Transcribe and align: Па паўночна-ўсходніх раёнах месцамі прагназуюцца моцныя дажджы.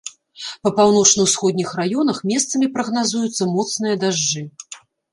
Па 0.67 0.71
паўночна-ўсходніх 0.79 1.69
раёнах 1.81 2.23
месцамі 2.33 2.73
прагназуюцца 2.79 3.43
моцныя 3.55 4.03
дажджы. 4.07 4.43